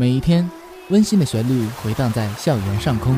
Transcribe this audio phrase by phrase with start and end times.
[0.00, 0.48] 每一天，
[0.90, 3.16] 温馨的旋律回荡在校园上空。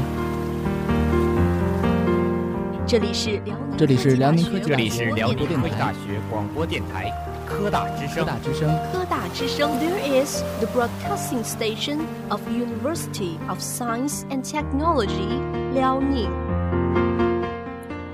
[2.87, 7.13] 这里是辽宁，这里是辽宁科技这里是辽宁科技大学学广播电台
[7.47, 8.25] 科大之科声。
[8.25, 8.69] 大之声。
[8.91, 9.71] 科大之声。
[9.79, 11.99] There is the broadcasting station
[12.31, 15.39] of University of Science and Technology,
[15.75, 16.31] 辽宁。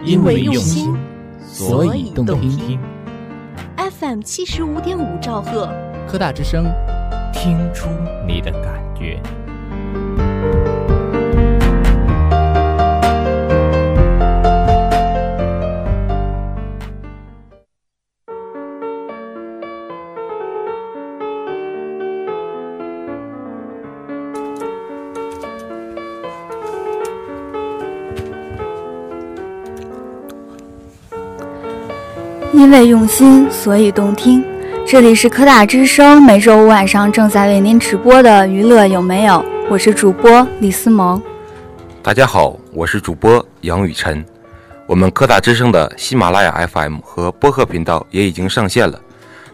[0.02, 0.92] 因为为用心，
[1.52, 2.80] 所以动听。
[3.76, 5.70] FM 七十五点五兆赫，
[6.08, 6.64] 科大之声，
[7.36, 7.90] 听出
[8.26, 9.20] 你的感觉。
[32.52, 34.55] 因为用心，所以动听。
[34.88, 39.44] 这里是科大之声，每周五晚上正在为您直播的娱乐有没有？
[39.68, 41.20] 我是主播李思萌。
[42.04, 44.24] 大家好，我是主播杨雨晨。
[44.86, 48.96] 我们科大之声的喜马拉雅 FM 和播客频道也已经上线了，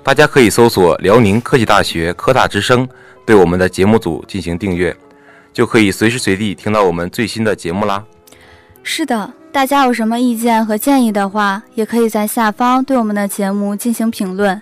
[0.03, 2.87] 大家可以搜索辽宁科技大学科大之声，
[3.25, 4.95] 对我们的节目组进行订阅，
[5.51, 8.05] 就可以随时随地听到我们最新的节目啦。
[8.83, 14.61] 是的，大家有什么意见和建议的话，也可以在下方对我们的节目进行评论，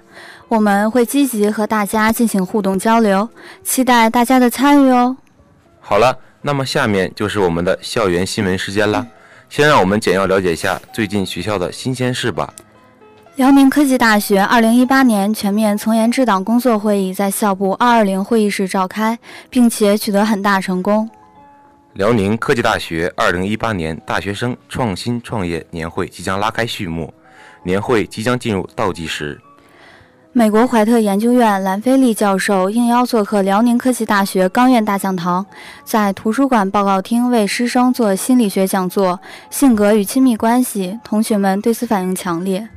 [0.50, 3.28] 我们会积极和大家进行互动交流，
[3.62, 5.16] 期待大家的参与哦。
[5.78, 9.06] 好了，那么下面就是我们的校园新闻时间啦。
[9.48, 12.52] 先让我们简要了解一下最近学校的新鲜事吧。
[13.36, 19.16] 辽宁科技大学2018年全面从严治党工作会议在校部220会议室召开，
[19.48, 21.08] 并且取得很大成功。
[21.92, 27.14] 辽宁科技大学2018年大学生创新创业年会即将拉开序幕，
[27.62, 29.40] 年会即将进入倒计时。
[30.32, 35.44] 美国怀特研究院兰菲利教授应邀做客辽宁科技大学钢院大讲堂，
[35.82, 39.18] 在图书馆报告厅为师生做心理学讲座，
[39.50, 42.68] 性格与亲密关系，同学们对此反应强烈。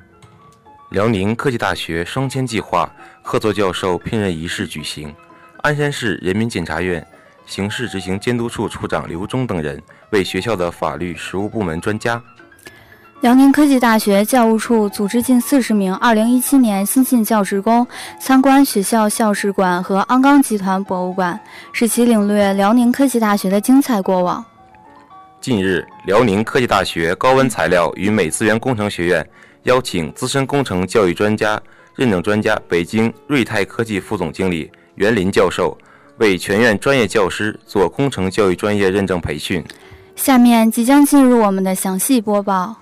[0.90, 5.14] 辽宁科技大学双千计划客座教授聘任仪式举行，
[5.58, 7.06] 鞍山市人民检察院
[7.46, 12.20] 刑事执行监督处处长刘忠等人为学校的法律实务部门专家。
[13.24, 17.88] 辽宁科技大学教务处组织近四十名2017年新进教职工
[18.20, 21.40] 参观学校校史馆和鞍钢集团博物馆，
[21.72, 24.44] 使其领略辽宁科技大学的精彩过往。
[25.40, 29.26] 近日，辽宁科技大学高温材料与镁资源工程学院
[29.64, 31.58] 邀请资深工程教育专家、
[31.96, 35.78] 认证专家、北京瑞泰科技副总经理袁林教授，
[36.18, 39.64] 为全院专业教师做工程教育专业认证培训。
[40.18, 42.76] 下面即将进入我们的详细播报。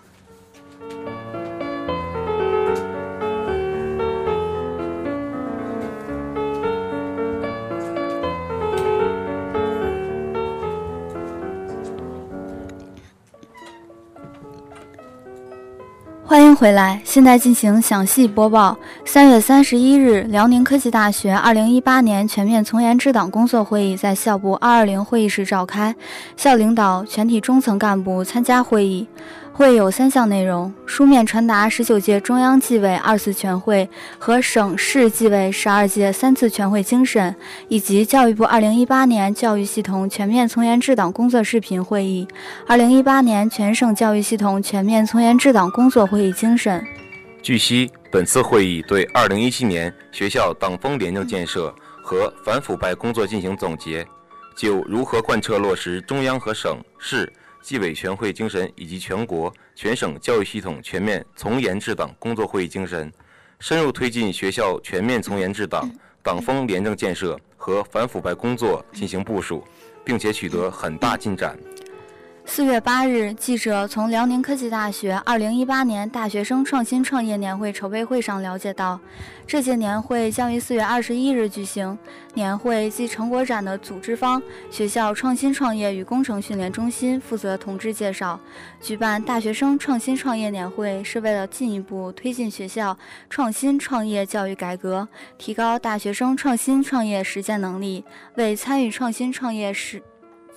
[16.32, 18.78] 欢迎回来，现在进行详细播报。
[19.04, 25.94] 三月三十一日，辽宁科技大学二零一八年全面从严治党工作会议在校部二二零会议室召开，
[26.38, 29.06] 校领导、全体中层干部参加会议。
[29.54, 37.36] 会有三项内容：书面传达十九届中央纪委二次全会和省市纪委十二届三次全会精神，
[37.68, 42.28] 以及教育部二零一八年教育系统全面从严治党工作视频会议、
[42.66, 46.84] 二零一八年全省教育系统全面从严治党工作会议精神。
[47.44, 54.08] 据悉，本次会议对2017年学校党风廉政建设和反腐败工作进行总结，
[54.56, 57.32] 就如何贯彻落实中央和省市
[57.62, 63.12] 纪委全会精神以及全国全省教育系统全面从严治党工作会议精神，
[63.60, 65.90] 深入推进学校全面从严治党、
[66.24, 69.64] 党风廉政建设和反腐败工作进行部署，
[70.04, 71.58] 并且取得很大进展。
[72.54, 79.00] 四月八日，记者从辽宁科技大学二零一八年大学生创新创业年会筹备会上了解到，
[79.48, 81.98] 这届年会将于四月二十一日举行。
[82.34, 88.38] 年会暨成果展的组织方学校创新创业与工程训练中心负责同志介绍。
[88.82, 92.98] 举办大学生创新创业年会是为了进一步推进学校
[93.30, 95.08] 创新创业教育改革，
[95.38, 98.04] 提高大学生创新创业实践能力，
[98.36, 100.04] 为参与创新创业实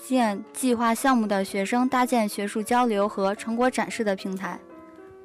[0.07, 4.61] 建计划项目的学生搭建学术交流和成果展示的平台。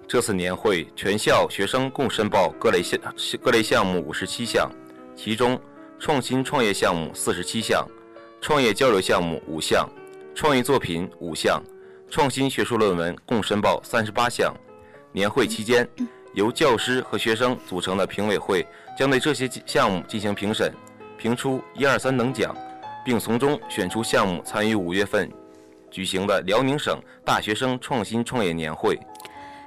[0.07, 2.97] 这次年会，全校学生共申报各类项
[3.41, 4.71] 各类项目五十七项，
[5.15, 5.59] 其中
[5.99, 7.85] 创新创业项目四十七项，
[8.41, 9.87] 创业交流项目五项，
[10.33, 11.61] 创意作品五项，
[12.09, 14.55] 创新学术论文共申报三十八项。
[15.11, 15.87] 年会期间，
[16.33, 18.65] 由教师和学生组成的评委会
[18.97, 20.73] 将对这些项目进行评审，
[21.17, 22.55] 评出一二三等奖，
[23.03, 25.31] 并从中选出项目参与五月份
[25.89, 28.99] 举行的辽宁省大学生创新创业年会。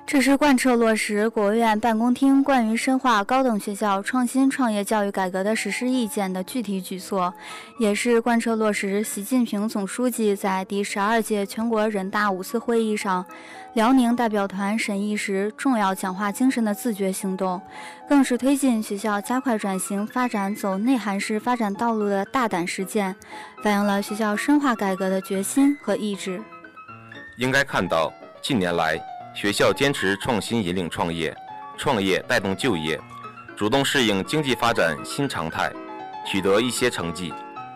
[0.05, 7.33] 这是贯彻落实国务院办公厅关于深化高等学校创新创业教育改革的实施意见的具体举措，
[7.79, 13.25] 也是贯彻落实习近平总书记在第十二届全国人大五次会议上
[13.73, 17.59] 辽宁代表团审议时重要讲话精神的自觉行动，
[18.07, 23.17] 更是推进学校加快转型发展走内涵式发展道路的大胆实践，
[23.63, 26.43] 反映了学校深化改革的决心和意志。
[27.39, 28.13] 应该看到，
[28.43, 29.01] 近年来。
[29.35, 31.35] 学校坚持创新引领创业，
[31.79, 33.01] 创业带动就业，
[33.57, 35.73] 主动适应经济发展新常态，
[36.27, 37.33] 取得一些成绩。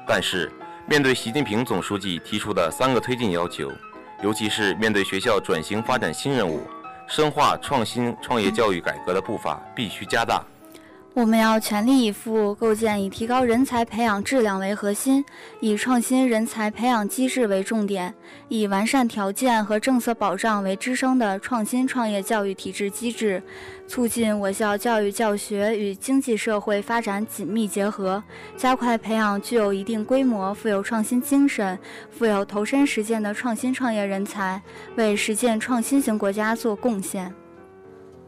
[0.06, 0.52] 但是，
[0.86, 3.72] 面对习近平总书记提出的三个推进要求，
[4.22, 6.68] 尤其是面对学校转型发展新任务，
[7.08, 10.44] 深化创新创业教育改革的步伐必须加大。
[11.16, 15.24] 我们要全力以赴构建以提高人才培养质量为核心，
[15.60, 18.14] 以创新人才培养机制为重点，
[18.50, 23.42] 以完善条件和政策保障为支撑的创新创业教育体制机制，
[23.86, 28.22] 促进我校教育教学与经济社会发展紧密结合，
[28.54, 31.78] 加快培养具有一定规模、富有创新精神、
[32.10, 34.60] 富有投身实践的创新创业人才，
[34.96, 37.34] 为实现创新型国家做贡献。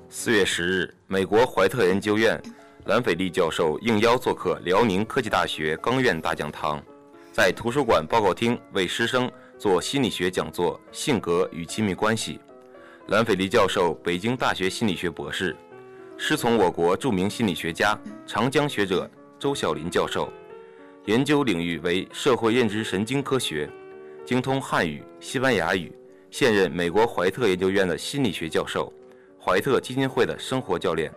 [0.09, 2.41] 四月十日，美国怀特研究院。
[2.89, 6.83] 兰斐利教授应邀做客辽宁科技大学钢院大讲堂，
[7.31, 12.37] 在图书馆报告厅为师生做心理学讲座《性格与亲密关系》。
[13.09, 15.55] 兰斐利教授，北京大学心理学博士，
[16.17, 17.95] 师从我国著名心理学家、
[18.27, 19.09] 长江学者
[19.39, 20.33] 周小林教授，
[21.05, 23.69] 研究领域为社会认知神经科学，
[24.25, 25.93] 精通汉语、西班牙语，
[26.31, 28.91] 现任美国怀特研究院的心理学教授，
[29.39, 31.13] 怀特基金会的生活教练。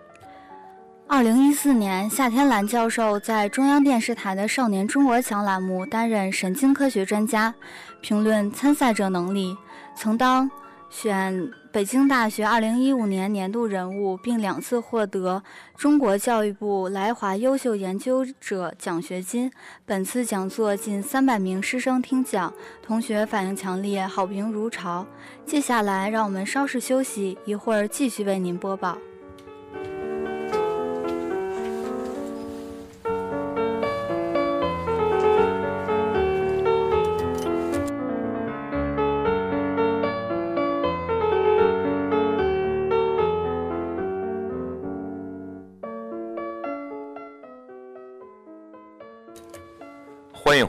[1.14, 7.54] 二零一四年，夏天蓝教授在中央电视台的《少年中国强》栏目担任神经科学专家，
[8.00, 9.54] 评论参赛者能力，
[9.94, 10.50] 曾当
[10.90, 15.44] 选北京大学二零一五年年度人物，并两次获得
[15.76, 19.52] 中国教育部来华优秀研究者奖学金。
[19.86, 25.06] 本次讲座近三百名师生听讲，同学反应强烈，好评如潮。
[25.46, 28.98] 接下来，让我们稍事休息，一会儿继续为您播报。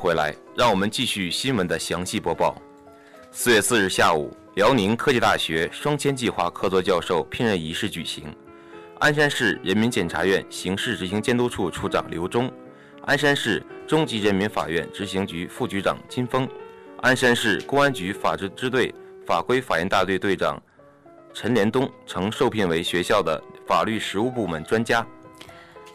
[0.03, 2.61] 回来，让我们继续新闻的详细播报。
[3.31, 8.25] 四月四日下午，辽宁科技大学双千计划客座教授聘任仪式举行。
[8.99, 12.51] 鞍山市人民检察院刑事执行监督处处长刘忠，
[13.03, 16.49] 鞍山市中级人民法院执行局副局长金峰，
[17.03, 18.93] 鞍山市公安局法制支队
[19.25, 20.61] 法规法研大队队长
[21.33, 25.07] 陈连东曾受聘为学校的法律实务部门专家。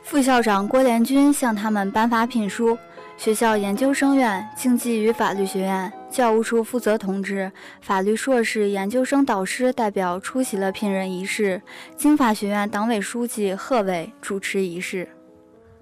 [0.01, 2.77] 副校长郭连军向他们颁发聘书。
[3.17, 11.59] 学校研究生院、经济与法律学院教务处负责同志、法律硕士研究生导师代表出席了聘任仪式。
[11.95, 15.09] 经法学院党委书记贺伟主持仪式。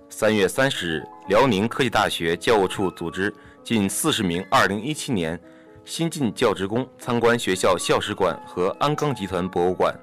[0.09, 3.31] 三月三十日，辽宁科技大学教务处组织
[3.65, 5.37] 近四十名二零一七年
[5.83, 9.93] 新进教职工参观学校校史馆和鞍钢集团博物馆，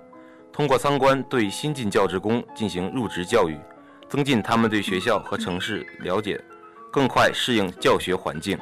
[0.53, 3.57] 通过参观对新进教职工进行入职教育，
[4.11, 6.39] 增进他们对学校和城市了解。
[6.93, 8.57] 更快适应教学环境。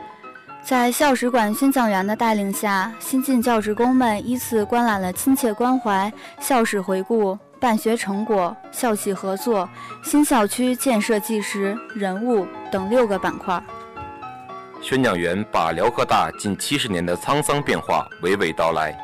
[0.63, 9.69] 在校史馆宣讲员的带领下，新进教职工们依次观览了亲切关怀、校史回顾、办学成果、校企合作、
[10.03, 13.63] 新校区建设纪实、人物等六个板块。
[14.83, 18.95] 宣讲员把辽科大近七十年的沧桑变化娓娓道来，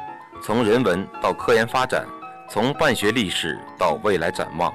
[0.43, 2.07] 从人文到科研发展，
[2.51, 4.73] 从办学历史到未来展望。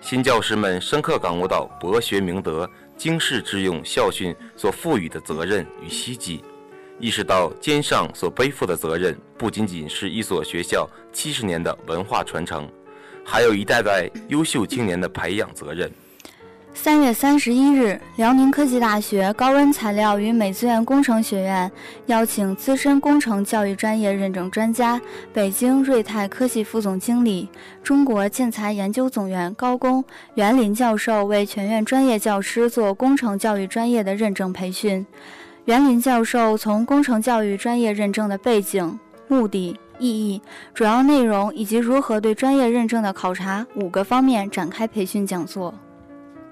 [0.00, 2.68] 新教师们深刻感悟到博学明德。
[2.96, 6.42] 经世致用校训所赋予的责任与希冀，
[6.98, 12.66] 意识到肩上所背负的责任不仅仅是一所学校七十年的文化传承，
[13.24, 15.92] 还有一代代优秀青年的培养责任。
[16.78, 21.70] 三月三十一日，辽宁科技大学高温材料与美资源工程学院
[22.06, 25.00] 邀请资深工程教育专业认证专家、
[25.32, 27.48] 北京瑞泰科技副总经理、
[27.82, 30.04] 中国建材研究总院高工
[30.34, 35.04] 袁林教授为全院专业教师做工程教育专业的认证培训。
[35.64, 40.40] 袁林教授从工程教育专业认证的背景、目的、意义、
[40.72, 45.74] 主要内容以及如何对专业认证的考察五个方面展开培训讲座。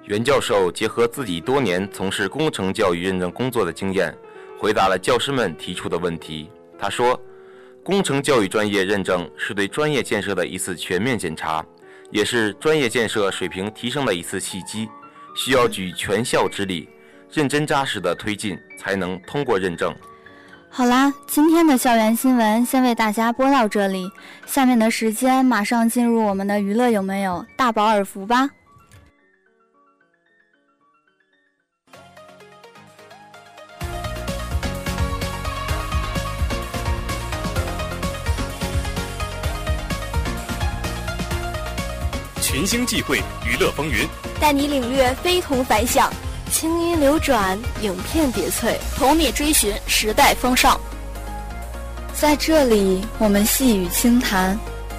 [0.06, 4.14] 袁教授结合自己多年从事工程教育认证工作的经验，
[4.58, 6.50] 回答了教师们提出的问题。
[6.78, 7.18] 他说
[7.82, 11.64] ：“工程教育专业认证是对专业建设的一次全面检查，
[12.10, 14.86] 也是专业建设水平提升的一次契机，
[15.34, 16.86] 需要举全校之力，
[17.32, 19.94] 认真扎实的推进，才能通过认证。”
[20.68, 24.10] 好啦，今天的校园新闻先为大家播到这里，
[24.44, 28.50] 下面的时间马上进入我们的娱乐有没有大饱耳福吧。
[42.54, 44.06] 群星际会，娱乐风云，
[44.40, 46.08] 带你领略非同凡响；
[46.52, 50.80] 清音流转，影片叠翠，同你追寻时代风尚。
[52.14, 54.56] 在这里，我们细语轻谈，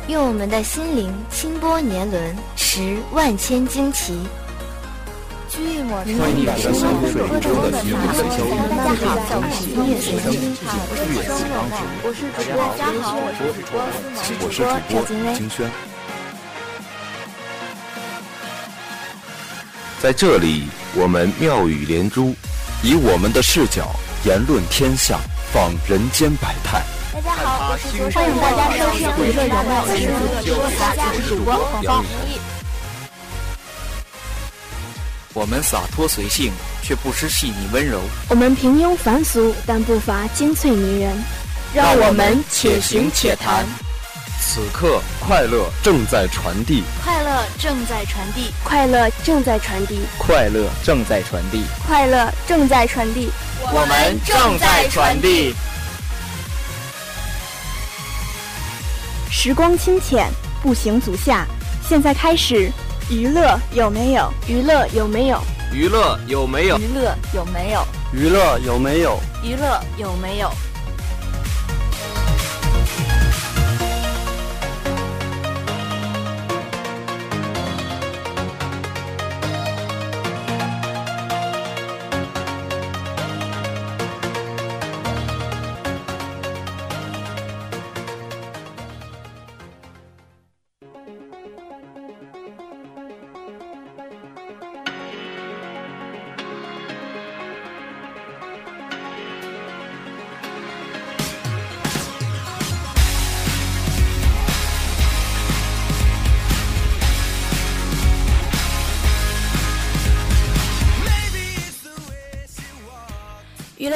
[0.10, 4.20] 用我们的心灵轻拨年轮，拾万千惊奇。
[5.50, 8.28] 掬一抹欢迎大家收听水中的音乐随
[8.84, 10.52] 大家好，我是音乐随心，
[12.04, 13.80] 我是主播，大家好，我是主播，
[14.44, 15.95] 我是主播金轩。
[20.06, 22.36] 在这里，我们妙语连珠，
[22.84, 23.90] 以我们的视角
[24.24, 25.20] 言论天下，
[25.52, 26.84] 访人间百态。
[27.12, 30.06] 大家好，我是主播，欢迎大家收听《娱乐有没有》，我是
[30.46, 32.06] 主播我是主播芳芳。
[35.34, 37.98] 我们洒脱随性，却不失细腻温柔；
[38.30, 41.18] 我们平庸凡俗，但不乏精粹迷人。
[41.74, 43.66] 让我们且行且谈。
[44.40, 47.25] 此刻，快乐正在传递，快乐
[47.58, 53.30] 正在传递，快乐正在传递，快乐正在传递，快乐正在传递，
[53.62, 55.54] 我们正在传递。
[59.32, 60.28] 时光清浅，
[60.62, 61.46] 步行足下，
[61.88, 62.72] 现在开始，
[63.10, 64.32] 娱乐有没有？
[64.48, 65.42] 娱乐有没有？
[65.72, 66.78] 娱乐有没有？
[66.80, 67.88] 娱乐有没有？
[68.14, 69.20] 娱乐有没有？
[69.44, 70.50] 娱乐有没有？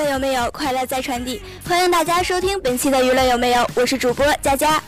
[0.03, 0.49] 乐有没有？
[0.51, 3.69] 快乐在传递，欢迎大家收听本期的娱乐有没有？
[3.75, 4.81] 我是主播佳佳。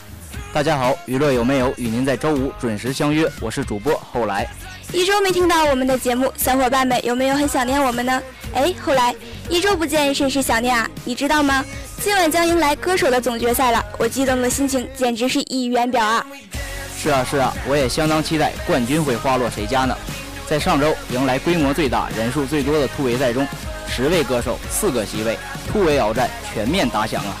[0.54, 1.72] 大家好，娱乐有没有？
[1.76, 4.48] 与您在周五准时相约，我是主播后来。
[4.92, 8.22] 一周没听到我们的节目，小伙伴们有没有很想念我们呢？
[8.54, 9.14] 哎，后来
[9.48, 10.88] 一周不见，甚是想念啊！
[11.04, 11.64] 你知道吗？
[12.02, 16.24] 今晚将迎来歌手的总决赛了，我激动的心情简直是溢于言表啊！
[16.98, 19.96] 是啊是啊，我也相当期待冠军会花落谁家呢？
[20.48, 23.46] 在上周迎来规模最大、人数最多的突围赛中。
[23.94, 25.38] 十位歌手，四个席位，
[25.70, 27.36] 突围鏖战全面打响啊！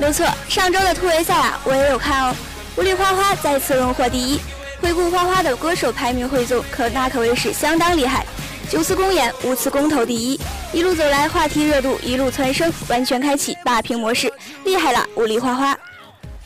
[0.00, 2.34] 没错，上周的突围赛啊，我也有看哦。
[2.74, 4.40] 无力花花再次荣获第一。
[4.80, 8.26] 回顾花花的歌手排名汇总，可那可谓是相当厉害。
[8.68, 10.40] 九次公演，五次公投第一，
[10.72, 14.32] 一路走来，话题热度一路蹿升，完全开启霸屏模式，
[14.64, 15.78] 厉害了，无力花花！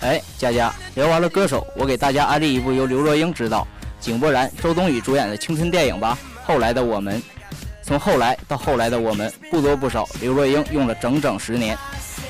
[0.01, 3.67] 哎，佳佳，聊完了歌手，我给大家安利一部由刘若英执导、
[4.01, 7.19] 井柏然、周冬雨主演的青春电影吧，《后来的我们》。
[7.87, 11.79] 从后来到后来的我们，不多不少，刘若英用了整整十年。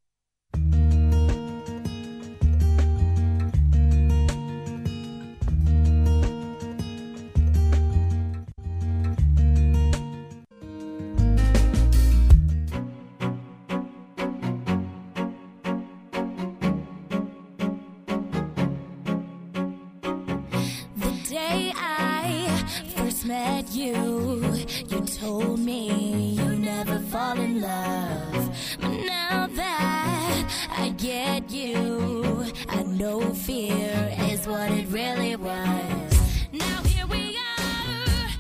[23.74, 24.42] you,
[24.88, 26.98] you told me you never.
[27.12, 28.50] fall in love.
[28.80, 36.12] But now that I get you, I know fear is what it really was.
[36.52, 38.30] Now here we are,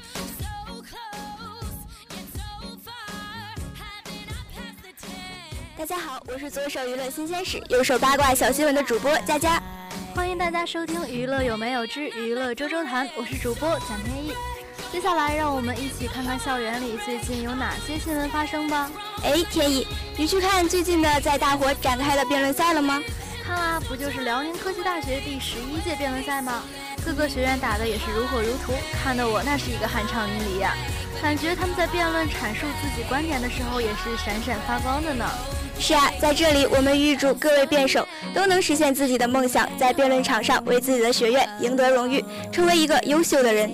[0.40, 0.48] so
[0.90, 1.76] close,
[2.08, 2.48] yet so
[2.80, 3.52] far.
[3.76, 5.76] Haven't I passed the test?
[5.76, 9.62] 大家好，我是左手娱乐新鲜事，右手八卦小新闻的主播佳佳。
[10.14, 14.32] 欢迎大家收听《娱乐有没有之娱乐周周谈》，我是主播蒋天意。
[14.92, 18.90] 接下来，让我们一起看看校园里最近有哪些新闻发生吧。
[19.24, 19.86] 哎，天意，
[20.18, 23.00] 你去看最近的在大火展开的辩论赛了吗？
[23.42, 26.62] 看啦，不就是辽宁科技大学第十一届辩论赛吗？
[27.06, 30.74] 各个学院打的也是如火如荼，看得我那是一个酣畅淋漓呀。
[31.22, 35.24] 感觉他们在辩论阐述自己观点的时候也是闪闪发光的呢。
[35.80, 42.22] 是啊，在这里我们预祝各位辩手都能实现自己的梦想，在辩论场上为自己的学院赢得荣誉，
[42.52, 43.72] 成为一个优秀的人。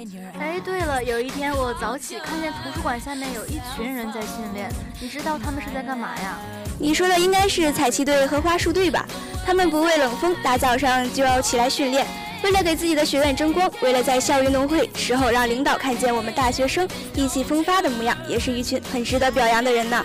[0.61, 6.39] 对了，有一天我早起看见图书馆下面有一群人在训练，你知道他们是在干嘛呀？
[6.79, 9.07] 你说的应该是彩旗队和花束队吧？
[9.45, 12.07] 他们不畏冷风，大早上就要起来训练，
[12.43, 20.05] 为了给自己的学院争光，为了在校运动会时候让领导看见我们大学生意气风发的模样，也是一群很值得表扬的人呢。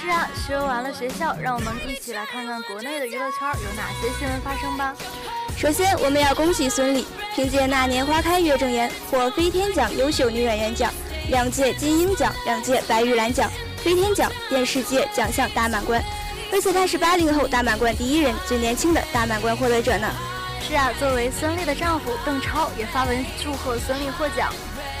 [0.00, 4.96] 是啊，学完了学校，让我们一起来看看国内的娱乐圈有哪些新闻发生吧。
[5.58, 7.04] 首先，我们要恭喜孙俪，
[7.34, 10.90] 凭借《那年花开月正圆》获飞天奖优秀女演员奖，
[11.28, 13.50] 两届金鹰奖，两届白玉兰奖，
[13.84, 16.02] 飞天奖电视界奖项大满贯。
[16.50, 20.08] 而且她是八零后大满贯第一人，最年轻的大满贯获得者呢。
[20.66, 24.50] 是啊，作为孙俪的丈夫邓超也发文祝贺孙俪获奖，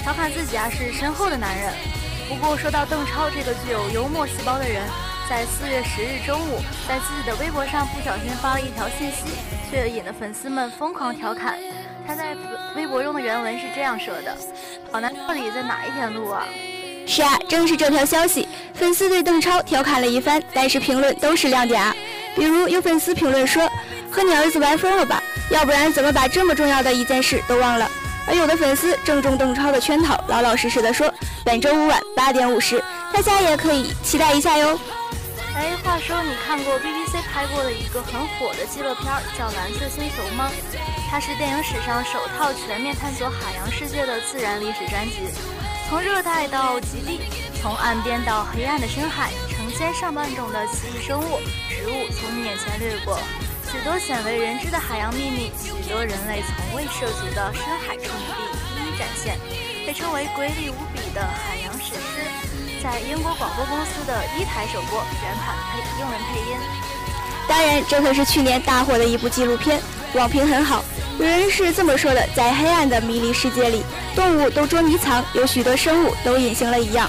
[0.02, 1.72] 调侃自己啊是身后的男人。
[2.30, 4.88] 不过说到邓超这个具有幽默细胞的人，
[5.28, 9.24] 在四月十日中午，在自己的微博上不小心发了一条信息，
[9.68, 11.58] 却引得粉丝们疯狂调侃。
[12.06, 12.36] 他在
[12.76, 14.32] 微博中的原文是这样说的
[14.92, 16.46] ：“跑男到底在哪一天录啊？”
[17.04, 21.92] 是啊，正是这条消息，粉丝对邓超调侃了一番，但是评论都是亮点啊。
[22.36, 23.68] 比如有粉丝评论说
[24.08, 25.20] ：“和你儿子玩疯了吧？
[25.50, 27.90] 要不然怎么把这么重要的一件事都忘了？”
[28.30, 31.12] 而有的粉丝正中邓超的圈套，老老实实的说
[31.44, 32.80] ：“本周五晚八点五十，
[33.12, 34.78] 大家也可以期待一下哟。”
[35.56, 40.48] 哎，话说你看过 BBC 拍过的一个很火的纪录片叫《蓝色星球》吗？
[41.10, 45.26] 它是电影史上首套全面探索海洋世界的自然历史专辑，
[45.88, 47.22] 从热带到极地，
[47.60, 53.18] 从岸边到黑暗的深海，成千上万种的奇异生物、植物从你眼前掠过。
[53.70, 58.42] 许多鲜为人知的海洋秘密，许多人类从未涉足的深海处女地
[58.74, 59.38] 一一展现，
[59.86, 62.26] 被称为瑰丽无比的海洋史诗，
[62.82, 66.58] 在英国广播公司的一台首播，原版配英文配音。
[67.48, 69.80] 当然，这可是去年大火的一部纪录片，
[70.14, 70.84] 网评很好。
[71.20, 73.84] 有人是这么说的：在黑暗的迷离世界里，
[74.16, 77.08] 动物都捉迷藏，有许多生物都隐形了一样。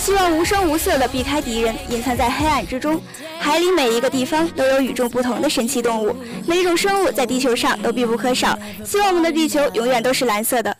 [0.00, 2.98] 希望无声无色地避开敌人，隐藏在黑暗之中。
[3.38, 8.58] 海里每一个地方都有与众不同的神奇动物，每一种生物在地球上都必不可少。
[8.82, 10.74] 希望我们的地球永远都是蓝色的。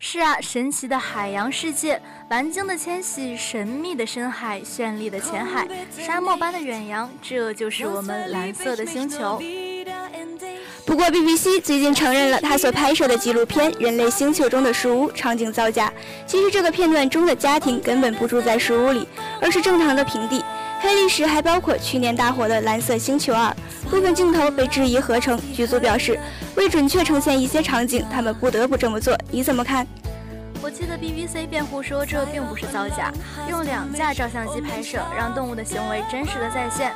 [0.00, 9.40] 是啊，神奇的海洋世界，蓝鲸的迁徙，神秘的深海，绚丽的浅海，沙漠般的远洋，这就是我们蓝色的星球。
[10.84, 15.92] 不过，BBC 最近承认了他所拍摄的纪录片《人类星球中的树屋》场景造假。
[16.26, 19.06] 其实，这个片段中的家庭根本不住在树屋里，
[19.40, 20.44] 而是正常的平地。
[20.80, 23.54] 黑历史还包括去年大火的《蓝色星球二》，
[23.90, 25.40] 部分镜头被质疑合成。
[25.52, 26.18] 剧组表示，
[26.56, 29.16] 为准确呈现一些场景，他们不得不这么做。
[29.30, 29.86] 你怎么看？
[30.60, 33.12] 我记得 BBC 辩护说，这并不是造假，
[33.48, 36.92] 用两架照相机拍摄，让动物的行为真实的再现。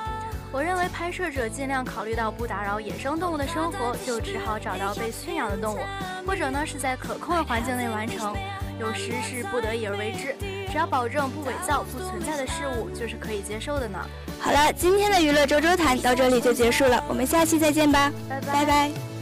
[0.52, 5.78] 我认为拍摄者尽量考虑到不打扰野生动物的生活，就只好找到被驯养的动物，
[6.26, 8.34] 或者呢是在可控的环境内完成。
[8.78, 10.34] 有时是不得已而为之，
[10.70, 13.98] 只要保证不伪造、不存在的事物，就是可以接受的呢。
[14.38, 19.15] 好了，今天的娱乐周周谈到这里就结束了，我们下期再见吧，拜拜拜。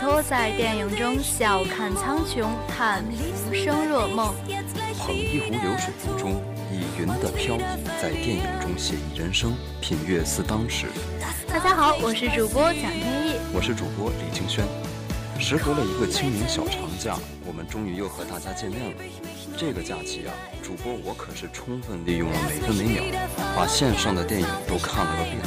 [0.00, 4.32] 波在电影中笑看苍穹，叹浮生若梦。
[4.98, 6.40] 捧一壶流水人中，
[6.70, 7.60] 以云的飘逸，
[8.00, 10.86] 在电影中写意人生，品阅似当时。
[11.48, 14.64] 大家好，我是主播蒋天意，我是主播李清轩。
[15.38, 18.96] 时隔了一个清明小长假，我们终于又和大家见面了。
[19.56, 23.02] 这个假期啊，主播我可是充分利用了每分每秒，
[23.56, 25.38] 把线上的电影都看了个遍。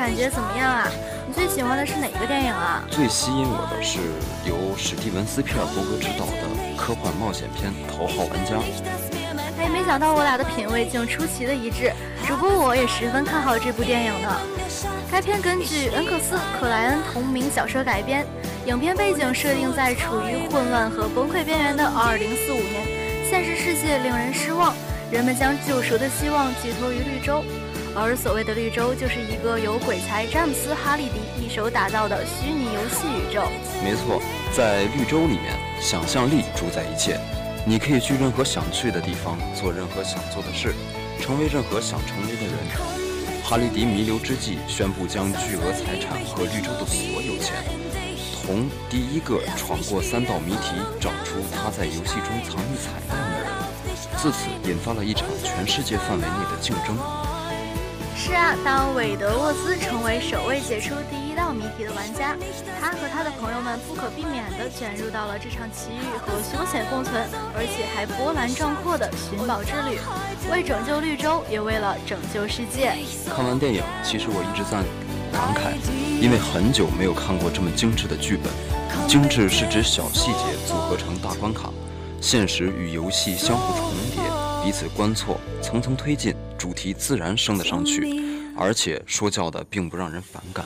[0.00, 0.88] 感觉怎么样啊？
[1.28, 2.82] 你最喜欢的是哪个电影啊？
[2.90, 3.98] 最吸引我的是
[4.48, 8.56] 由史蒂文斯·皮尔伯格执导的科幻冒险片《头号玩家》。
[9.60, 11.92] 哎，没想到我俩的品味竟出奇的一致。
[12.24, 14.40] 只不过我也十分看好这部电影呢。
[15.12, 18.24] 该片根据恩克斯·克莱恩同名小说改编，
[18.64, 24.72] 影片背景设定在处于混乱和崩溃边缘的2045年，现实世界令人失望，
[25.12, 27.44] 人们将救赎的希望寄托于绿洲。
[27.94, 33.42] 而所谓的绿洲，就是一个由鬼才詹姆斯·哈利迪一手打造的虚拟游戏宇宙。
[33.82, 34.22] 没错，
[34.54, 37.18] 在绿洲里面，想象力主宰一切。
[37.66, 40.72] 你可以去任何想去的地方，做任何想做的事，
[41.20, 42.54] 成为任何想成为的人。
[43.44, 47.56] 哈利迪弥留之际，宣布将巨额财产和绿洲的所有钱，
[48.46, 53.50] 同第一个闯过三道谜题，找出他在游戏中藏匿彩蛋的人。
[54.16, 56.96] 自此，引发了一场全世界范围内的竞争。
[58.22, 62.36] 是啊，当韦德沃斯成为首位解出第一道谜题的玩家，
[62.78, 67.16] 他和他的朋友们不可避免地卷入到了这场奇遇和凶险共存，
[67.56, 69.96] 而且还波澜壮阔的寻宝之旅，
[70.52, 72.92] 为拯救绿洲，也为了拯救世界。
[73.34, 74.84] 看完电影，其实我一直在
[75.32, 75.72] 感慨，
[76.20, 78.52] 因为很久没有看过这么精致的剧本。
[79.08, 81.70] 精致是指小细节组合成大关卡，
[82.20, 84.20] 现实与游戏相互重叠，
[84.62, 86.34] 彼此观错，层层推进。
[86.58, 88.22] 主题自然升得上去，
[88.54, 90.62] 而且说教的并不让人反感。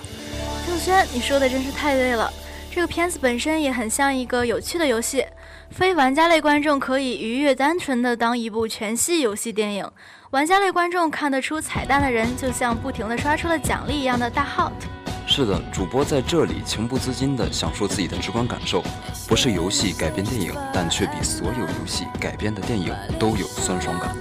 [0.66, 2.32] 郑轩，你说的真是太对了。
[2.68, 5.24] 这个片子本身也很像一个有趣的游戏，
[5.70, 9.88] 非玩家类观众可以愉悦单纯的当一部全息游戏电影，
[10.30, 14.72] 玩家类观众看得出彩蛋的人，就像不停的刷出了奖励一样的大 hot。
[15.36, 18.84] 是的，主播在这里情不自禁地想说自己的直观感受，
[19.26, 24.16] 不是游戏改编电影，但却比所有游戏改编的电影都有酸爽感。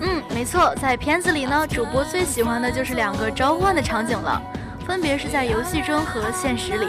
[0.00, 4.42] 嗯没错，在片子里呢，主播最喜欢的就是两个召唤的场景了，
[4.84, 6.88] 分别是在游戏中和现实里。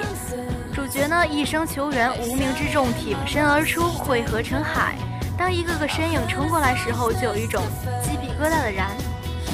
[0.74, 4.96] 主角呢一生求援，无名之众挺身而出，汇合成海。
[5.38, 7.62] 当一个个身影冲过来时候，就有一种
[8.02, 8.90] 鸡皮疙瘩的燃。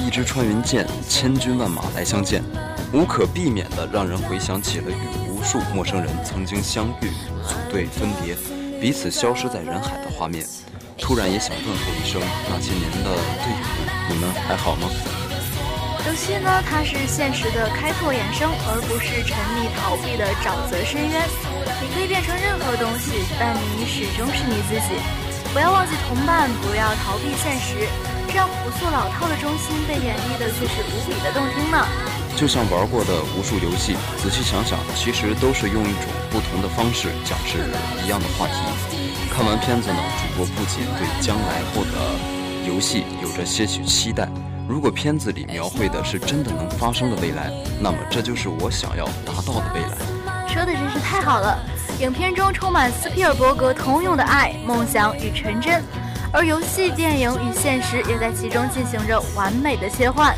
[0.02, 2.42] 一支穿云箭，千军万马来相见，
[2.92, 7.10] 无可避免的让人回想起了与无数陌生人曾经相遇、
[7.42, 8.36] 组队分别、
[8.80, 10.46] 彼此消失在人海的画面。
[10.96, 13.10] 突然也想问候一声那些年的
[13.42, 13.62] 队友，
[14.08, 14.88] 你们还好吗？
[16.06, 21.26] 游戏呢，它是现实的开拓衍生，而不是沉溺逃避的沼泽深渊。
[21.82, 24.96] 你可以变成任何东西，但你始终是你自己。
[25.52, 27.90] 不要忘记同伴，不要逃避现实，
[28.30, 31.84] 这样朴素老套的中心被演绎的却是无比的动听呢。
[32.36, 37.56] 就像玩过的无数游戏，仔细想想，其实都是用一种不同的方式讲述
[38.04, 38.54] 一样的话题。
[39.30, 44.28] 看完片子呢，主播不仅对将来后的游戏有着些许期待。
[44.68, 49.96] 如果片子里描绘的是真的能发生的未来，那么这就是我想要达到的未来。
[50.46, 51.58] 说的真是太好了！
[52.00, 55.82] 影片中充满斯皮尔伯格通用的爱、梦想与纯真，
[56.36, 60.36] 而游戏、电影与现实也在其中进行着完美的切换。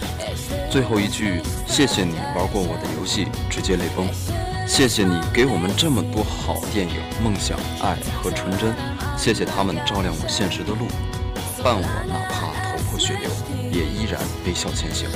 [0.71, 4.07] 最后一句，谢谢你玩过我的游戏，直接泪崩。
[4.65, 8.73] 谢谢你给我们这么多好电影、梦想、爱和纯真，
[9.17, 10.87] 谢谢他们照亮我现实的路，
[11.65, 13.29] 伴我哪怕头破血流，
[13.73, 15.09] 也依然微笑前行。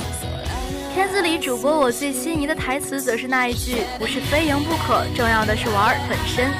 [0.93, 6.51] 片子里主播我最心仪的台词，则是那一句：“不是非赢不可，重要的是玩本身。”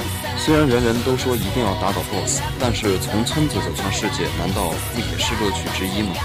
[0.45, 6.17] 虽然人人都说一定要打倒 BOSS，但是从村子走向世界，难道不也是乐趣之一吗？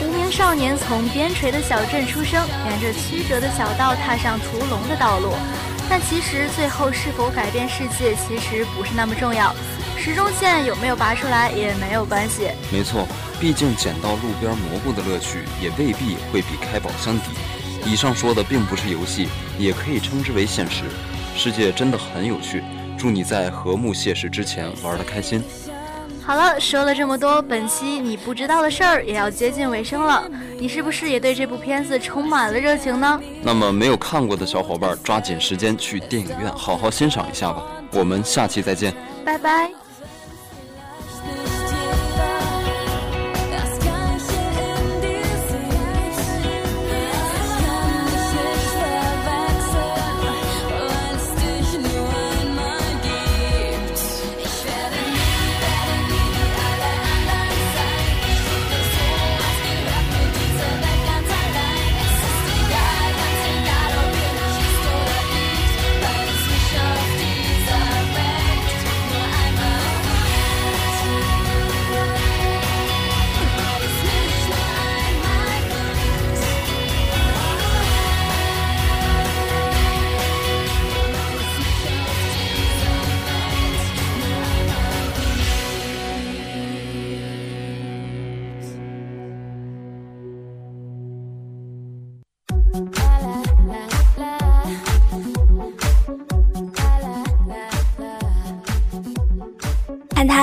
[0.00, 5.34] 无名少年从边陲的小镇出生，沿着曲折的小道踏上屠龙的道路。
[5.86, 9.54] 但其实最后是否改变世界，其实不是那么重要。
[9.98, 12.48] 时钟线有没有拔出来也没有关系。
[12.72, 13.06] 没错，
[13.38, 17.32] 毕竟捡到路边蘑菇的乐趣，也未必会比开宝箱低。
[17.84, 19.28] 以上说的并不是游戏，
[19.58, 20.84] 也可以称之为现实。
[21.36, 22.64] 世界真的很有趣，
[22.98, 25.42] 祝你在和睦谢世之前玩得开心。
[26.22, 30.28] 好了，说了这么多，本期你不知道的事儿也要接近尾声了。
[30.58, 33.18] 你是不是也对这部片子充满了热情呢？
[33.42, 37.62] 那么没有看过的小伙伴，抓紧时间去电影院好好欣赏一下吧。
[37.92, 38.92] 我们下期再见，
[39.24, 39.87] 拜拜。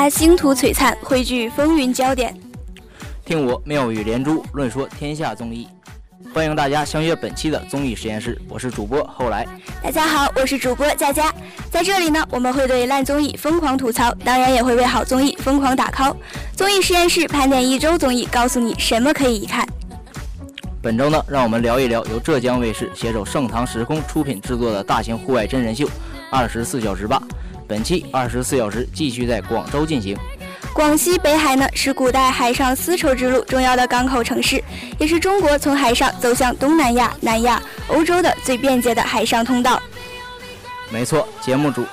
[0.09, 2.35] 星途璀璨，汇聚风云焦点。
[3.25, 5.67] 听我妙语连珠，论说天下综艺。
[6.33, 9.47] 欢迎大家相约本期的综艺实验室，我是主播后来。
[9.81, 11.33] 大家好，我是主播佳佳。
[11.71, 16.15] 在这里呢，我们会对烂综艺疯狂吐槽，当然也会为好综艺疯狂打 call。
[16.55, 19.65] 综艺实验室盘点一周综艺，告诉你什么可以一看。
[20.81, 25.85] 本周呢，让我们聊一聊由浙江卫视携手盛唐时空出品制作的大型户外真人秀
[26.29, 27.21] 《二十四小时吧》。
[27.67, 30.17] 本期《二十四小时》继续在广州进行。
[30.73, 34.61] 广西北海呢，是古代海上丝绸之路重要的港口城市，
[34.99, 39.81] 也是中国从海上走向东南亚、南亚、欧洲的最便捷的海上通道。
[40.89, 41.85] 没错，节目组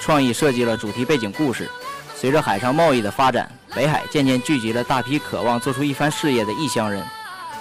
[0.00, 1.68] 创意设计了主题背景故事。
[2.14, 7.02] 随着海上贸易的发展，北海渐渐聚集了大批渴望做出一番事业的异乡人，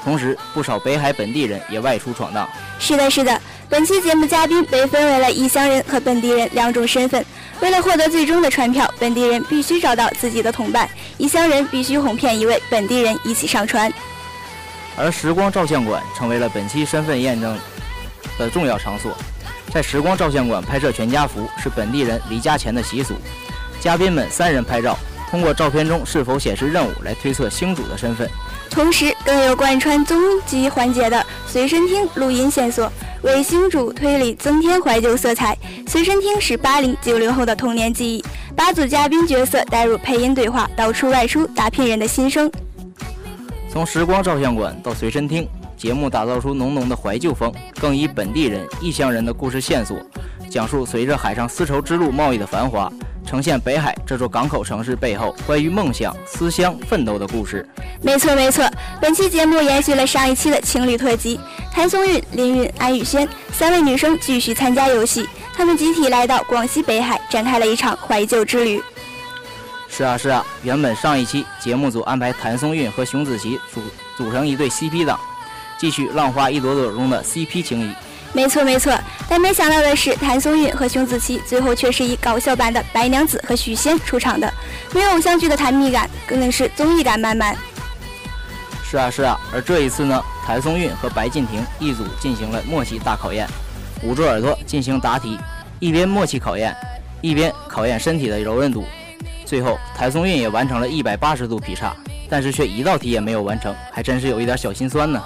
[0.03, 2.49] 同时不少北海本地人也外出闯荡。
[2.79, 3.41] 是的，是的。
[3.69, 7.23] 本期节目嘉宾被分为了异乡人和本地人两种身份。
[7.59, 13.91] 为了获得最终的船票，本地人必须找到自己的同伴，异乡人必须哄骗一位本地人一起上船。
[14.95, 17.57] 而时光照相馆成为了本期身份验证
[18.39, 19.11] 的重要场所。
[19.73, 23.15] 在时光照相馆拍摄全家福是本地人离家前的习俗。
[23.81, 24.97] 嘉宾们三人拍照，
[25.29, 28.29] 通过照片中是否显示任务来推测星主的身份。
[28.69, 32.91] 同时，更有贯穿终极环节的随身听录音线索。
[33.23, 38.23] 为星主推理增添怀旧色彩，随身听是八零九零后的童年记忆。
[38.55, 42.49] 八组嘉宾角色带入配音对话，道出外出打拼人的心声。
[43.69, 49.97] 从时光照相馆到随身听，节目打造出浓浓的怀旧风，更以本地人、异乡人的故事线索，
[50.49, 52.91] 讲述随着海上丝绸之路贸易的繁华。
[53.27, 57.67] 呈现北海这座港口城市背后关于梦想、思乡、奋斗的故事。
[58.01, 58.65] 没错，没错。
[59.01, 61.37] 本期节目延续了上一期的情侣特辑，
[61.73, 68.81] 谭松韵、林允、安以轩三位女生继续参加游戏，她们集体来到广西北海，展开了一场怀旧之旅。
[69.89, 70.45] 是啊，是啊。
[70.63, 73.81] 原本上一期节目组安排谭松韵和熊梓淇组
[74.15, 75.19] 组成一对 CP 档，
[75.77, 77.93] 继续《浪花一朵朵》中的 CP 情谊。
[78.33, 78.95] 没错没错，
[79.27, 84.53] 但没想到的是，谭松韵和熊梓淇最后却是以搞笑版的白娘子和许仙出场的，
[84.93, 87.57] 没有偶像剧的甜蜜感，更是综艺感满满。
[88.83, 93.47] 是啊是啊，而这一次呢，谭松韵和白敬亭一组进行了默契大考验，
[94.03, 95.37] 捂住耳朵进行答题，
[95.79, 96.75] 一边默契考验，
[97.21, 98.85] 一边考验身体的柔韧度。
[99.45, 101.95] 最后，谭松韵也完成了一百八十度劈叉，
[102.29, 105.21] 但是却一道题也没有完成，还真是有一点小心酸呢。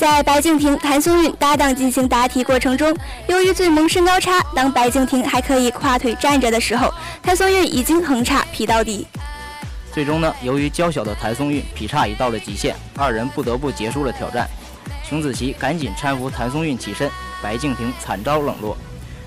[0.00, 6.90] 在白敬亭、谭松韵搭档进行答题过程中，由于最萌身高差，当白敬亭还可以跨腿站着的时候，
[7.22, 9.06] 谭松韵已经横叉劈到底。
[9.92, 14.48] 最终呢，由于娇小的谭松韵劈叉已到了极限，二人不得不结束了挑战。
[15.06, 17.10] 熊梓淇赶紧搀扶谭松韵起身，
[17.42, 18.74] 白敬亭惨遭冷落，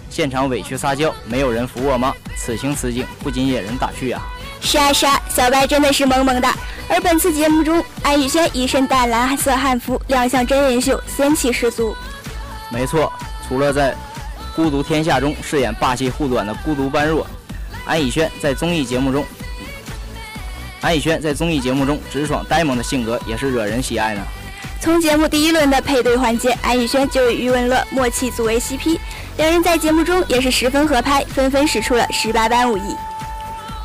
[0.10, 4.24] 现场委屈撒娇：“没有人扶我吗？”此情此景不禁惹人打趣啊！
[4.60, 6.50] 是啊是啊，小白真的是萌萌的。
[6.90, 11.96] 而本次节目中，安以轩一身淡蓝色汉服亮相真人秀，仙气十足。
[12.70, 13.12] 没错，
[13.48, 13.92] 除了在
[14.56, 17.26] 《孤独天下》中饰演霸气护短的孤独般若，
[17.86, 19.26] 安以轩在综艺节目中，
[20.82, 24.22] 安以轩在综艺节目中直爽呆萌的性格也是惹人喜爱呢。
[24.80, 29.00] 从节目第一轮的配对环节，安以轩就与余文乐默契组为 CP，
[29.38, 32.96] 两人在节目中也是十分合拍，纷纷使出了十八般武艺。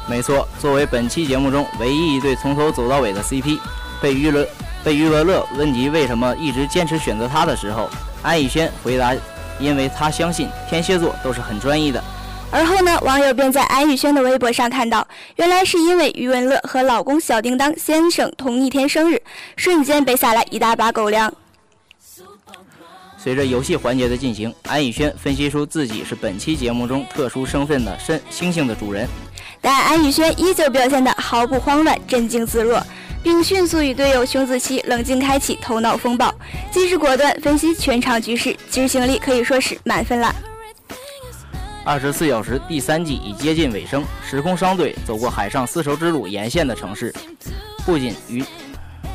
[0.08, 3.58] 没错，作为本期节目中唯一一对从头走到尾的 CP，
[4.00, 4.46] 被余伦
[4.82, 7.90] 被余文乐问及为什么一直坚持选择他的时候，
[8.22, 9.14] 安以轩回答
[9.60, 12.02] ：“因为他相信天蝎座都是很专一的。”
[12.50, 19.20] 而后呢，网友便在安以轩的微博上看到，原来是因为余文乐和老公小叮当先生同一天生日，
[19.56, 21.30] 瞬间被撒来一大把狗粮。
[23.18, 29.06] 随着游戏环节的进行，安以轩分析出自己是本期节目中特殊身份的身星星的主人。
[29.60, 32.82] 但安以轩依旧表现得毫不慌乱，镇静自若，
[33.22, 36.32] 并迅速与队友熊梓淇冷静开启头脑风暴，
[36.70, 40.34] 机智果断分析全场局势，执行力可以说是满分了。
[41.84, 47.14] 二十四小时第三季已接近尾声，时空商队走过海上丝绸之路沿线的城市，
[47.86, 48.44] 不仅娱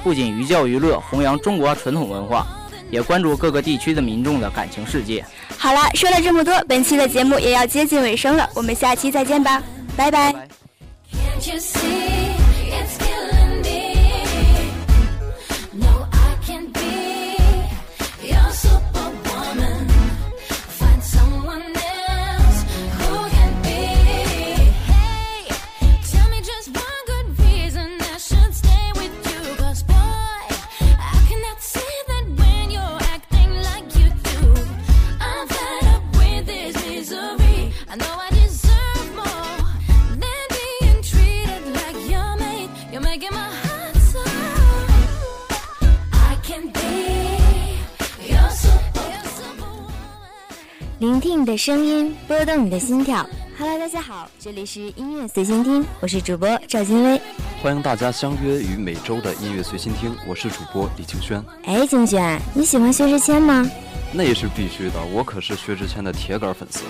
[0.03, 2.47] 不仅寓教于乐，弘扬中国传统文化，
[2.89, 5.23] 也关注各个地区的民众的感情世界。
[5.57, 9.61] 好了，说了这么多，本期的节目也要接近尾声了，我们下期再见吧。
[9.95, 10.47] 拜拜。
[11.13, 12.42] I know
[51.23, 53.25] 听你的声音，拨动你的心跳。
[53.57, 57.21] Hello，大家好，这里是音乐随心听，我是主播赵金威。
[57.61, 61.41] 欢迎大家相约于每周的音乐随心听，我是主播李清轩。
[61.63, 63.65] 哎，清轩，你喜欢薛之谦吗？
[64.11, 66.81] 那也是必须的，我可是薛之谦的铁杆粉丝。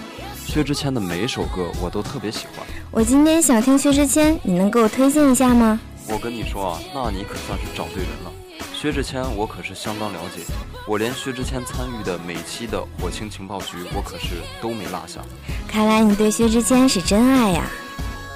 [0.48, 2.66] 薛之谦的每一首歌我都特别喜欢。
[2.90, 5.80] 我今天想听薛之谦，你能给我推荐一下吗？
[6.10, 8.32] 我跟你说啊，那你可算是找对人了。
[8.74, 10.42] 薛之谦我可是相当了解，
[10.86, 15.22] 我连薛之谦参与的每期的《火星情报局》我可是都没落下。
[15.66, 17.66] 看来你对薛之谦是真爱呀！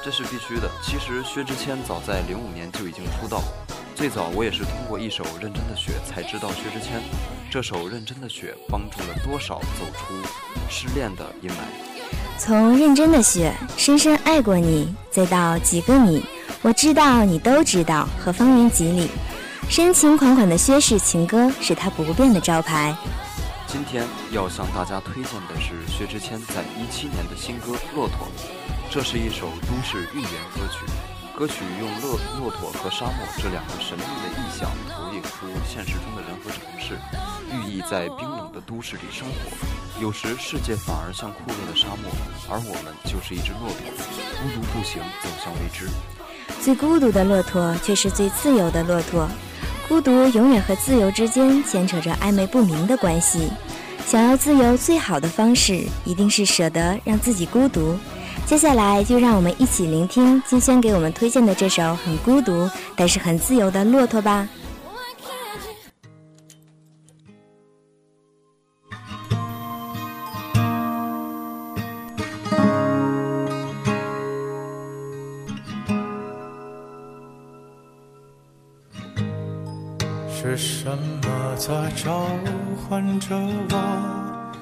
[0.01, 0.69] 这是必须的。
[0.81, 3.43] 其实薛之谦早在零五年就已经出道，
[3.95, 7.01] 最早我也是通过一首《认真的雪》才知道薛之谦。
[7.51, 10.13] 这首《认真的雪》帮助了多少走出
[10.69, 11.53] 失恋的阴霾？
[12.39, 16.23] 从《认真的雪》深深爱过你，再到几个你，
[16.61, 19.09] 我知道你都知道和方圆几里。
[19.69, 22.95] 深情款款的薛氏情歌是他不变的招牌。
[23.67, 28.27] 今天要向大家推荐的是薛之谦在一七年的新歌《骆驼》，
[28.89, 30.85] 这是一首都市寓言歌曲。
[31.35, 36.97] 歌曲用骆骆驼和沙漠这两个神秘的意象投影出现实中的人和城市，
[37.51, 40.01] 寓意在冰冷的都市里生活。
[40.01, 42.09] 有时世界反而像酷热的沙漠，
[42.49, 43.85] 而我们就是一只骆驼，
[44.39, 45.87] 孤独步行走向未知。
[46.61, 49.27] 最孤独的骆驼，却是最自由的骆驼。
[49.87, 53.49] 孤独永远和自由之间牵扯着暧昧不明的关系。
[54.05, 57.97] 想要自由，最好的方式一定是舍得让自己孤独。
[58.45, 64.47] 接下来，就让我们一起聆听金轩给我们推荐的这首很孤独但是很自由的《骆驼》吧。
[81.67, 82.25] 在召
[82.87, 84.53] 唤着我，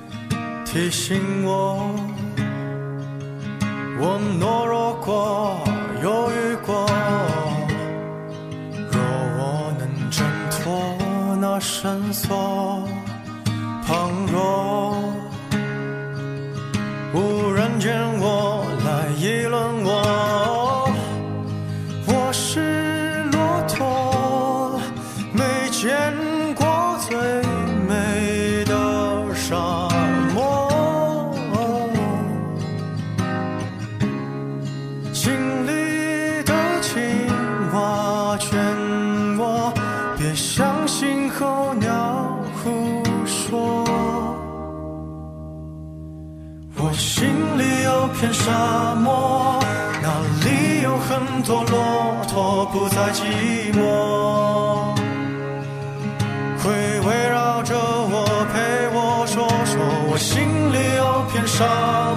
[0.65, 1.93] 提醒我，
[3.99, 5.59] 我懦弱过，
[6.01, 6.83] 犹豫过。
[8.91, 8.99] 若
[9.37, 12.87] 我能挣脱那绳索，
[13.85, 15.13] 倘若
[47.15, 47.23] 心
[47.57, 49.57] 里有片沙漠，
[50.03, 50.09] 那
[50.43, 54.93] 里有很多骆驼，不再寂寞。
[56.61, 56.69] 会
[57.07, 59.79] 围绕着我，陪我说说。
[60.11, 61.63] 我心里有片沙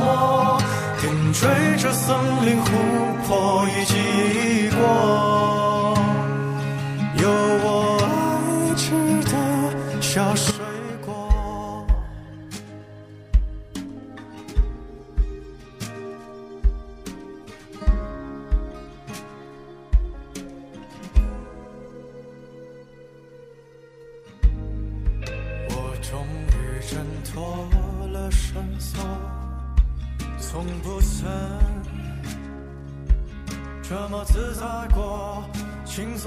[0.03, 0.59] 漠，
[1.01, 1.47] 点缀
[1.81, 2.67] 着森林、湖
[3.25, 3.69] 泊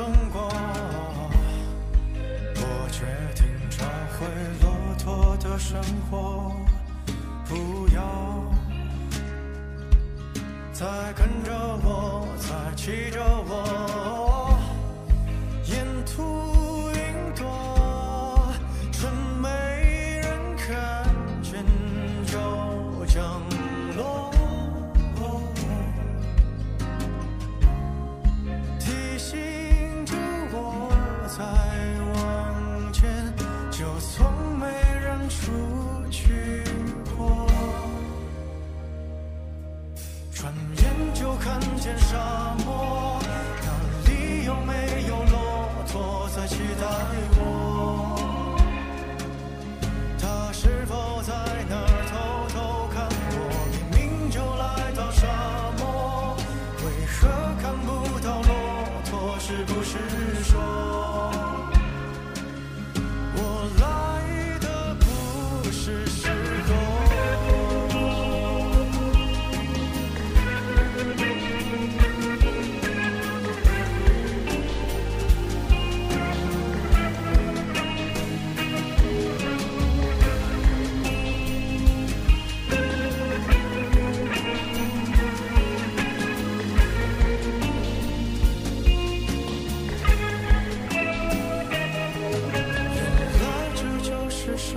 [0.01, 0.49] 生活。
[2.55, 3.85] 我决定找
[4.17, 4.25] 回
[4.63, 4.65] 骆
[4.97, 5.79] 驼的生
[6.09, 6.51] 活，
[7.47, 8.01] 不要
[10.73, 11.51] 再跟着
[11.83, 14.20] 我，再骑着我，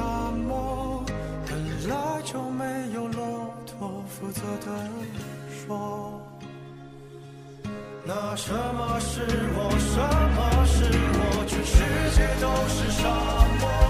[0.05, 1.03] 沙漠
[1.47, 4.67] 本来就没有骆驼负责的
[5.49, 6.21] 说。
[8.05, 9.23] 那什么是
[9.57, 9.97] 我什
[10.37, 10.85] 么是
[11.19, 11.77] 我全世
[12.17, 13.09] 界都是沙
[13.61, 13.84] 漠。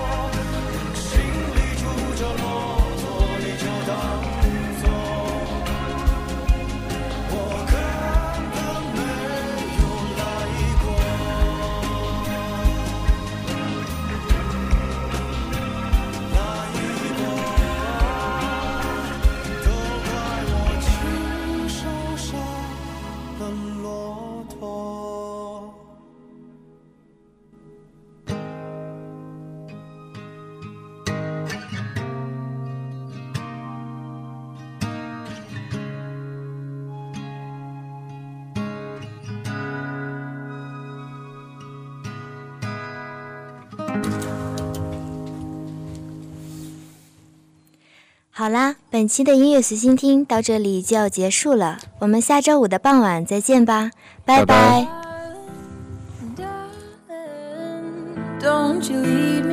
[48.45, 53.91] 好啦，本期的音乐随心听到这里就要结束了，我们下周五的傍晚再见吧，
[54.23, 54.87] 拜拜。
[56.37, 56.47] 拜
[58.39, 59.45] Don't you lead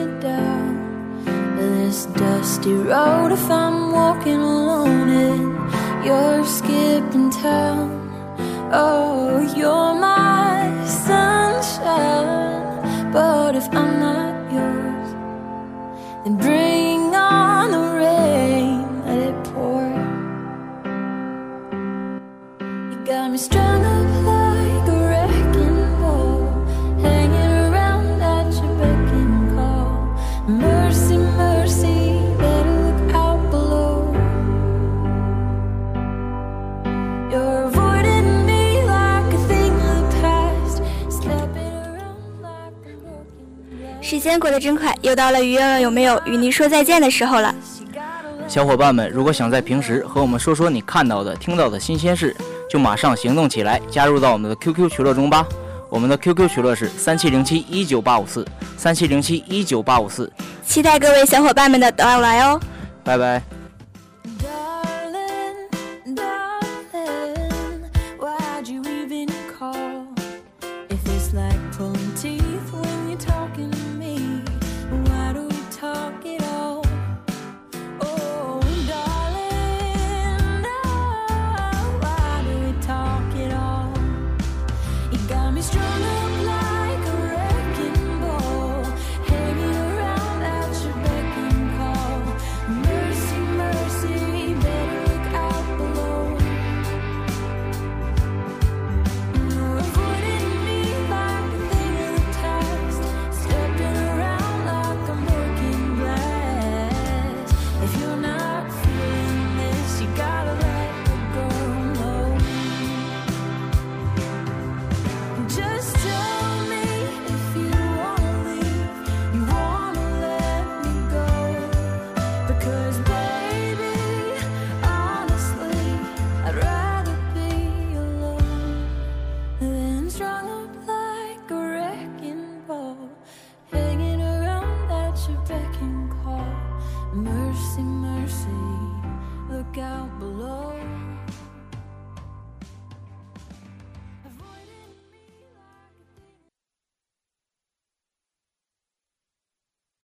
[44.24, 47.54] 间过得真快，又到了鱼儿有没有与您说再见的时候了。
[48.48, 52.36] 小伙伴们，如果想在平时和我们说说你看到的、听到的新鲜事，
[52.70, 55.46] 就马上行动起来，加入到我们的 QQ 群乐中吧。
[55.90, 58.46] 我们的 QQ 群乐是三七零七一九八五四，
[58.78, 60.32] 三七零七一九八五四。
[60.66, 62.60] 期待各位小伙伴们的到来哦。
[63.04, 63.61] 拜拜。